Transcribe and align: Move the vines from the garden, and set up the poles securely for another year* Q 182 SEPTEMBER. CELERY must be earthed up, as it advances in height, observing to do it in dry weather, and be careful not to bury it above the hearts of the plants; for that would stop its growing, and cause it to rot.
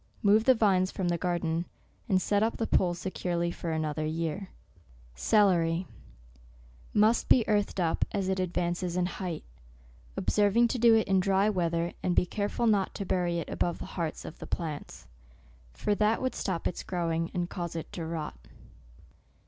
Move 0.23 0.45
the 0.45 0.55
vines 0.55 0.89
from 0.89 1.09
the 1.09 1.17
garden, 1.19 1.63
and 2.09 2.19
set 2.19 2.41
up 2.41 2.57
the 2.57 2.65
poles 2.65 2.97
securely 2.97 3.51
for 3.51 3.69
another 3.71 4.03
year* 4.03 4.49
Q 5.15 5.19
182 5.37 5.85
SEPTEMBER. 5.85 5.85
CELERY 5.85 5.87
must 6.91 7.29
be 7.29 7.47
earthed 7.47 7.79
up, 7.79 8.03
as 8.11 8.27
it 8.27 8.39
advances 8.39 8.97
in 8.97 9.05
height, 9.05 9.43
observing 10.17 10.69
to 10.69 10.79
do 10.79 10.95
it 10.95 11.07
in 11.07 11.19
dry 11.19 11.51
weather, 11.51 11.93
and 12.01 12.15
be 12.15 12.25
careful 12.25 12.65
not 12.65 12.95
to 12.95 13.05
bury 13.05 13.37
it 13.37 13.49
above 13.51 13.77
the 13.77 13.85
hearts 13.93 14.25
of 14.25 14.39
the 14.39 14.47
plants; 14.47 15.05
for 15.71 15.93
that 15.93 16.19
would 16.19 16.33
stop 16.33 16.67
its 16.67 16.81
growing, 16.81 17.29
and 17.35 17.51
cause 17.51 17.75
it 17.75 17.91
to 17.91 18.03
rot. 18.03 18.39